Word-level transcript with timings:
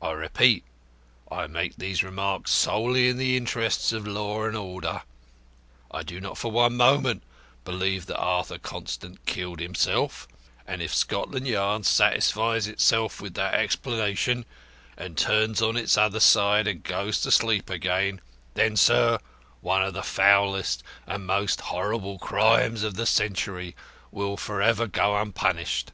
I 0.00 0.12
repeat, 0.12 0.62
I 1.28 1.48
make 1.48 1.74
these 1.74 2.04
remarks 2.04 2.52
solely 2.52 3.08
in 3.08 3.16
the 3.16 3.36
interest 3.36 3.92
of 3.92 4.06
law 4.06 4.44
and 4.44 4.56
order. 4.56 5.02
I 5.90 6.04
do 6.04 6.20
not 6.20 6.38
for 6.38 6.52
one 6.52 6.76
moment 6.76 7.24
believe 7.64 8.06
that 8.06 8.16
Arthur 8.20 8.58
Constant 8.58 9.26
killed 9.26 9.58
himself, 9.58 10.28
and 10.68 10.80
if 10.80 10.94
Scotland 10.94 11.48
Yard 11.48 11.84
satisfies 11.84 12.68
itself 12.68 13.20
with 13.20 13.34
that 13.34 13.54
explanation, 13.54 14.46
and 14.96 15.18
turns 15.18 15.60
on 15.60 15.76
its 15.76 15.98
other 15.98 16.20
side 16.20 16.68
and 16.68 16.84
goes 16.84 17.20
to 17.22 17.32
sleep 17.32 17.70
again, 17.70 18.20
then, 18.54 18.76
sir, 18.76 19.18
one 19.62 19.82
of 19.82 19.94
the 19.94 20.04
foulest 20.04 20.84
and 21.08 21.26
most 21.26 21.60
horrible 21.62 22.20
crimes 22.20 22.84
of 22.84 22.94
the 22.94 23.04
century 23.04 23.74
will 24.12 24.36
for 24.36 24.62
ever 24.62 24.86
go 24.86 25.16
unpunished. 25.18 25.90